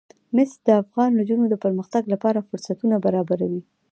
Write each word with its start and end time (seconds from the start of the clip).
مس 0.35 0.51
د 0.65 0.67
افغان 0.83 1.09
نجونو 1.19 1.45
د 1.49 1.55
پرمختګ 1.63 2.03
لپاره 2.13 2.45
فرصتونه 2.49 2.95
برابروي. 3.05 3.61